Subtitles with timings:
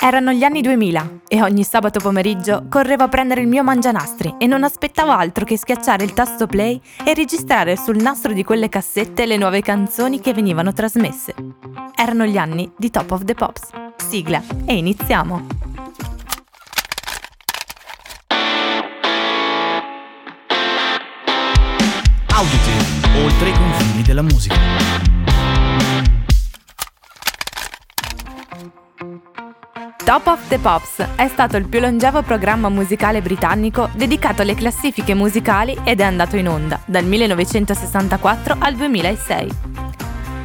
[0.00, 4.46] Erano gli anni 2000 e ogni sabato pomeriggio correvo a prendere il mio mangianastri e
[4.46, 9.26] non aspettavo altro che schiacciare il tasto play e registrare sul nastro di quelle cassette
[9.26, 11.34] le nuove canzoni che venivano trasmesse.
[11.96, 13.70] Erano gli anni di Top of the Pops.
[13.96, 15.46] Sigla e iniziamo!
[22.28, 25.37] Auditive, oltre i confini della musica.
[30.08, 35.12] Top of the Pops è stato il più longevo programma musicale britannico dedicato alle classifiche
[35.12, 39.50] musicali ed è andato in onda dal 1964 al 2006.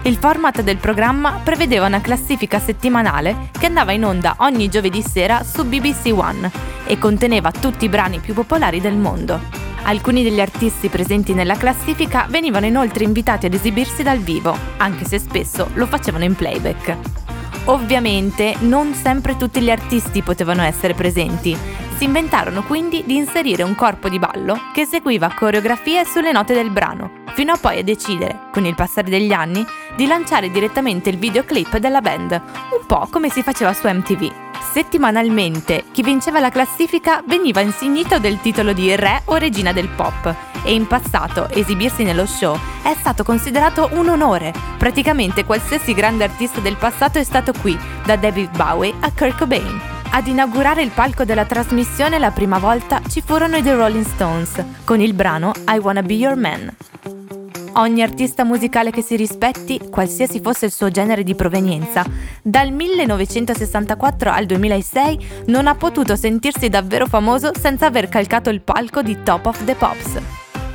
[0.02, 5.46] Il format del programma prevedeva una classifica settimanale che andava in onda ogni giovedì sera
[5.46, 6.52] su BBC One
[6.86, 9.40] e conteneva tutti i brani più popolari del mondo.
[9.84, 15.20] Alcuni degli artisti presenti nella classifica venivano inoltre invitati ad esibirsi dal vivo, anche se
[15.20, 17.23] spesso lo facevano in playback.
[17.66, 21.56] Ovviamente non sempre tutti gli artisti potevano essere presenti.
[21.96, 26.72] Si inventarono quindi di inserire un corpo di ballo che eseguiva coreografie sulle note del
[26.72, 29.66] brano, fino a poi a decidere, con il passare degli anni,
[29.96, 34.43] di lanciare direttamente il videoclip della band, un po' come si faceva su MTV.
[34.72, 40.34] Settimanalmente chi vinceva la classifica veniva insignito del titolo di re o regina del pop
[40.64, 44.54] e in passato esibirsi nello show è stato considerato un onore.
[44.78, 49.82] Praticamente qualsiasi grande artista del passato è stato qui, da David Bowie a Kurt Cobain.
[50.12, 54.64] Ad inaugurare il palco della trasmissione la prima volta ci furono i The Rolling Stones
[54.84, 57.23] con il brano I Wanna Be Your Man.
[57.76, 62.06] Ogni artista musicale che si rispetti, qualsiasi fosse il suo genere di provenienza,
[62.44, 69.02] dal 1964 al 2006 non ha potuto sentirsi davvero famoso senza aver calcato il palco
[69.02, 70.20] di Top of the Pops.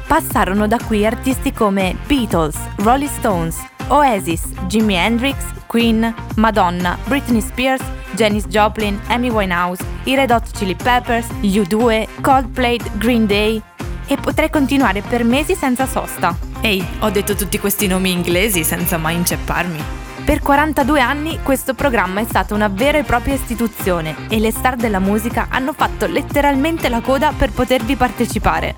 [0.08, 3.56] Passarono da qui artisti come Beatles, Rolling Stones,
[3.88, 7.82] Oasis, Jimi Hendrix, Queen, Madonna, Britney Spears,
[8.16, 13.62] Janis Joplin, Amy Winehouse, i Red Hot Chili Peppers, U2, Coldplay, Green Day
[14.08, 16.36] e potrei continuare per mesi senza sosta.
[16.60, 20.06] Ehi, ho detto tutti questi nomi inglesi senza mai incepparmi.
[20.24, 24.76] Per 42 anni questo programma è stato una vera e propria istituzione e le star
[24.76, 28.74] della musica hanno fatto letteralmente la coda per potervi partecipare.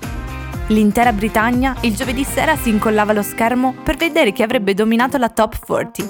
[0.67, 5.27] L'intera Britannia il giovedì sera si incollava allo schermo per vedere chi avrebbe dominato la
[5.27, 6.03] top 40,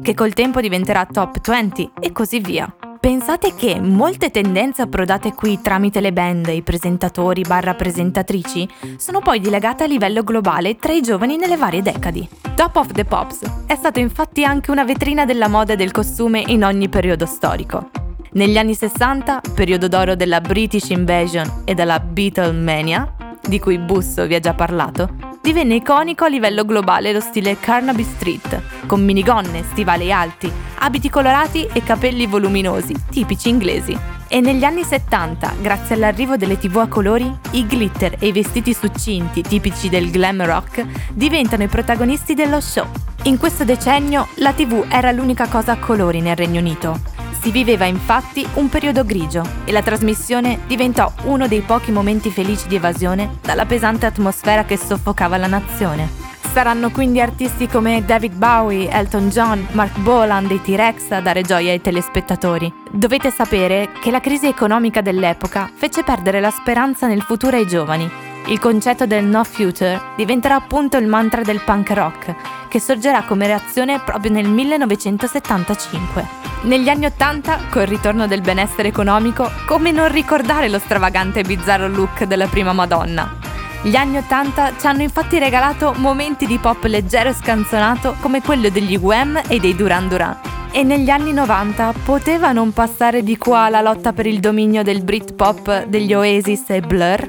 [0.00, 2.74] che col tempo diventerà top 20 e così via.
[3.06, 9.38] Pensate che molte tendenze approdate qui tramite le band, i presentatori barra presentatrici, sono poi
[9.38, 12.28] dilegate a livello globale tra i giovani nelle varie decadi.
[12.56, 16.42] Top of the Pops è stato infatti anche una vetrina della moda e del costume
[16.48, 17.90] in ogni periodo storico.
[18.32, 24.34] Negli anni 60, periodo d'oro della British Invasion e della Beatlemania, di cui Busso vi
[24.34, 30.12] ha già parlato, divenne iconico a livello globale lo stile Carnaby Street, con minigonne, stivali
[30.12, 33.98] alti, abiti colorati e capelli voluminosi, tipici inglesi.
[34.28, 38.72] E negli anni 70, grazie all'arrivo delle tv a colori, i glitter e i vestiti
[38.72, 42.86] succinti tipici del glam rock diventano i protagonisti dello show.
[43.24, 47.84] In questo decennio la tv era l'unica cosa a colori nel Regno Unito, si viveva
[47.84, 53.38] infatti un periodo grigio e la trasmissione diventò uno dei pochi momenti felici di evasione
[53.40, 56.25] dalla pesante atmosfera che soffocava la nazione.
[56.56, 61.70] Saranno quindi artisti come David Bowie, Elton John, Mark Boland e T-Rex a dare gioia
[61.70, 62.72] ai telespettatori.
[62.90, 68.10] Dovete sapere che la crisi economica dell'epoca fece perdere la speranza nel futuro ai giovani.
[68.46, 72.34] Il concetto del no future diventerà appunto il mantra del punk rock,
[72.68, 76.26] che sorgerà come reazione proprio nel 1975.
[76.62, 81.86] Negli anni Ottanta, col ritorno del benessere economico, come non ricordare lo stravagante e bizzarro
[81.86, 83.45] look della prima Madonna?
[83.82, 88.68] Gli anni Ottanta ci hanno infatti regalato momenti di pop leggero e scanzonato come quello
[88.68, 90.38] degli Wham e dei Duran Duran.
[90.72, 95.02] E negli anni 90 poteva non passare di qua la lotta per il dominio del
[95.02, 97.28] Britpop degli Oasis e Blur?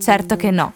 [0.00, 0.72] Certo che no.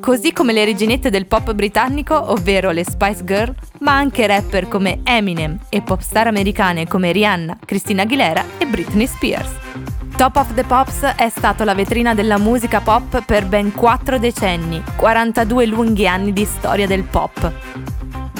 [0.00, 5.00] Così come le reginette del pop britannico, ovvero le Spice Girl, ma anche rapper come
[5.02, 9.87] Eminem e popstar americane come Rihanna, Christina Aguilera e Britney Spears.
[10.18, 14.82] Top of the Pops è stato la vetrina della musica pop per ben 4 decenni,
[14.96, 17.52] 42 lunghi anni di storia del pop.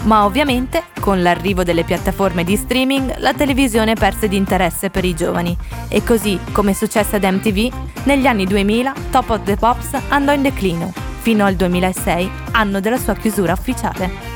[0.03, 5.15] Ma ovviamente, con l'arrivo delle piattaforme di streaming, la televisione perse di interesse per i
[5.15, 7.73] giovani e così, come successe ad MTV,
[8.07, 12.99] negli anni 2000 Top of the Pops andò in declino, fino al 2006, anno della
[12.99, 14.28] sua chiusura ufficiale.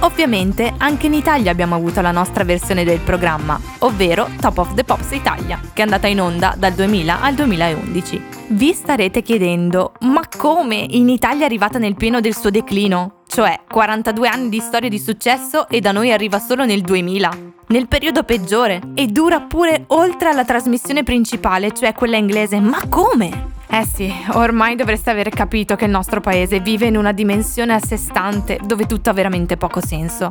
[0.00, 4.84] Ovviamente anche in Italia abbiamo avuto la nostra versione del programma, ovvero Top of the
[4.84, 8.22] Pops Italia, che è andata in onda dal 2000 al 2011.
[8.48, 13.20] Vi starete chiedendo, ma come in Italia è arrivata nel pieno del suo declino?
[13.30, 17.30] cioè 42 anni di storia di successo e da noi arriva solo nel 2000,
[17.68, 22.58] nel periodo peggiore, e dura pure oltre alla trasmissione principale, cioè quella inglese.
[22.58, 23.58] Ma come?
[23.72, 27.78] Eh sì, ormai dovreste aver capito che il nostro paese vive in una dimensione a
[27.78, 30.28] sé stante dove tutto ha veramente poco senso.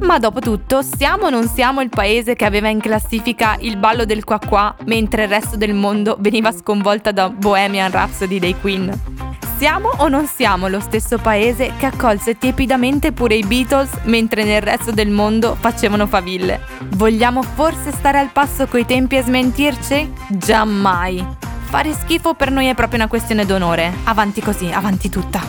[0.00, 4.06] Ma dopo tutto, siamo o non siamo il paese che aveva in classifica il ballo
[4.06, 8.98] del qua qua mentre il resto del mondo veniva sconvolta da Bohemian Rhapsody dei Queen?
[9.58, 14.62] Siamo o non siamo lo stesso paese che accolse tiepidamente pure i Beatles mentre nel
[14.62, 16.60] resto del mondo facevano faville?
[16.94, 20.10] Vogliamo forse stare al passo coi tempi e smentirci?
[20.30, 21.39] Giammai!
[21.70, 23.92] Fare schifo per noi è proprio una questione d'onore.
[24.02, 25.40] Avanti così, avanti tutta.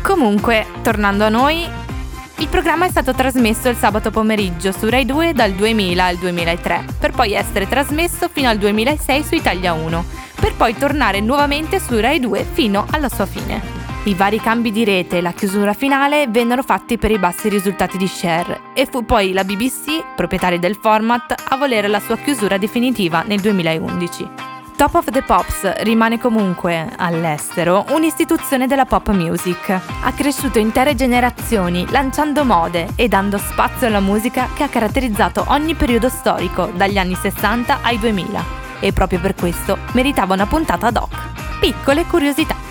[0.00, 1.68] Comunque, tornando a noi,
[2.36, 6.84] il programma è stato trasmesso il sabato pomeriggio su Rai 2 dal 2000 al 2003,
[7.00, 10.04] per poi essere trasmesso fino al 2006 su Italia 1,
[10.40, 13.60] per poi tornare nuovamente su Rai 2 fino alla sua fine.
[14.04, 17.98] I vari cambi di rete e la chiusura finale vennero fatti per i bassi risultati
[17.98, 22.56] di share e fu poi la BBC, proprietaria del format, a volere la sua chiusura
[22.56, 24.45] definitiva nel 2011.
[24.76, 29.70] Top of the Pops rimane comunque, all'estero, un'istituzione della pop music.
[29.70, 35.74] Ha cresciuto intere generazioni, lanciando mode e dando spazio alla musica che ha caratterizzato ogni
[35.74, 38.44] periodo storico, dagli anni 60 ai 2000.
[38.80, 41.58] E proprio per questo meritava una puntata ad hoc.
[41.58, 42.65] Piccole curiosità.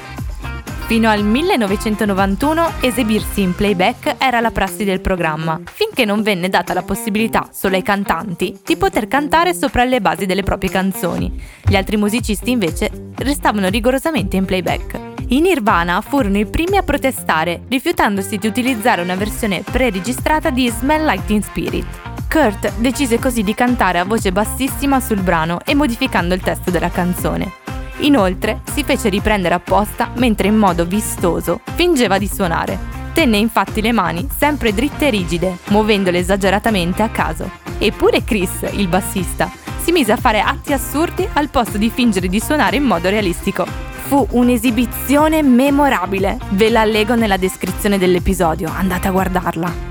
[0.86, 6.76] Fino al 1991 esibirsi in playback era la prassi del programma, finché non venne data
[6.76, 11.42] la possibilità solo ai cantanti di poter cantare sopra le basi delle proprie canzoni.
[11.68, 15.00] Gli altri musicisti invece restavano rigorosamente in playback.
[15.30, 21.04] I Nirvana furono i primi a protestare, rifiutandosi di utilizzare una versione pre-registrata di Smell
[21.04, 21.86] Like Teen Spirit.
[22.30, 26.92] Kurt decise così di cantare a voce bassissima sul brano e modificando il testo della
[26.92, 27.65] canzone.
[28.00, 32.78] Inoltre si fece riprendere apposta mentre in modo vistoso fingeva di suonare.
[33.14, 37.50] Tenne infatti le mani sempre dritte e rigide, muovendole esageratamente a caso.
[37.78, 39.50] Eppure Chris, il bassista,
[39.82, 43.66] si mise a fare atti assurdi al posto di fingere di suonare in modo realistico.
[44.08, 49.85] Fu un'esibizione memorabile, ve la leggo nella descrizione dell'episodio, andate a guardarla.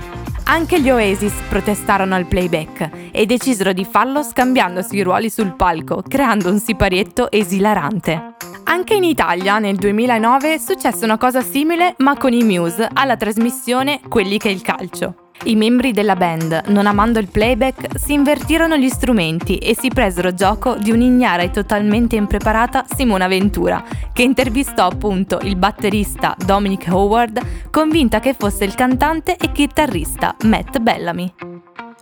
[0.46, 6.02] Anche gli Oasis protestarono al playback e decisero di farlo scambiandosi i ruoli sul palco,
[6.06, 8.53] creando un siparietto esilarante.
[8.64, 14.00] Anche in Italia nel 2009 successe una cosa simile ma con i Muse alla trasmissione
[14.08, 15.30] Quelli che è il calcio.
[15.44, 20.32] I membri della band, non amando il playback, si invertirono gli strumenti e si presero
[20.32, 27.70] gioco di un'ignara e totalmente impreparata Simona Ventura, che intervistò appunto il batterista Dominic Howard,
[27.70, 31.30] convinta che fosse il cantante e chitarrista Matt Bellamy.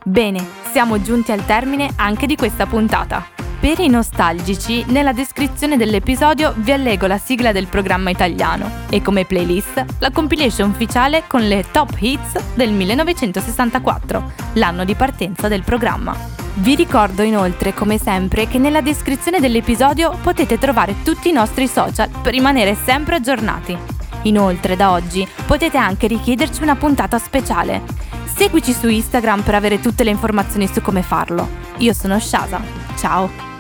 [0.04, 3.31] Bene, siamo giunti al termine anche di questa puntata.
[3.62, 9.24] Per i nostalgici, nella descrizione dell'episodio vi allego la sigla del programma italiano e come
[9.24, 16.12] playlist la compilation ufficiale con le top hits del 1964, l'anno di partenza del programma.
[16.54, 22.10] Vi ricordo inoltre, come sempre, che nella descrizione dell'episodio potete trovare tutti i nostri social
[22.20, 23.78] per rimanere sempre aggiornati.
[24.22, 27.82] Inoltre, da oggi potete anche richiederci una puntata speciale.
[28.24, 31.48] Seguici su Instagram per avere tutte le informazioni su come farlo.
[31.76, 32.60] Io sono Shasa.
[32.96, 33.51] Ciao!